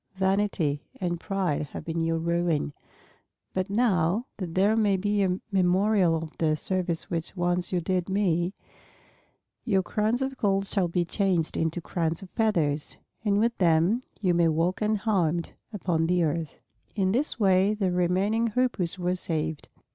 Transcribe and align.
Vanity 0.15 0.81
and 0.99 1.19
pride 1.19 1.61
have 1.73 1.85
been 1.85 2.01
your 2.01 2.17
ruin. 2.17 2.73
But 3.53 3.69
now, 3.69 4.25
that 4.37 4.55
there 4.55 4.75
may 4.75 4.97
be 4.97 5.21
a 5.21 5.39
memorial 5.51 6.15
of 6.15 6.35
the 6.39 6.55
service 6.55 7.11
which 7.11 7.37
once 7.37 7.71
you 7.71 7.81
did 7.81 8.09
me, 8.09 8.55
your 9.63 9.83
crowns 9.83 10.23
of 10.23 10.37
gold 10.37 10.65
shall 10.65 10.87
be 10.87 11.05
changed 11.05 11.55
into 11.55 11.81
crowns 11.81 12.23
of 12.23 12.31
feathers, 12.31 12.97
and 13.23 13.37
with 13.37 13.55
them 13.59 14.01
you 14.19 14.33
may 14.33 14.47
walk 14.47 14.81
unharmed 14.81 15.51
upon 15.71 16.07
the 16.07 16.23
earth." 16.23 16.55
In 16.95 17.11
this 17.11 17.39
way 17.39 17.75
the 17.75 17.91
remaining 17.91 18.47
Hoopoes 18.47 18.97
were 18.97 19.15
saved. 19.15 19.67